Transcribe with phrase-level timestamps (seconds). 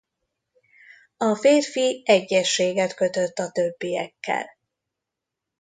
[1.17, 4.49] A férfi egyezséget kötött a többiekkel.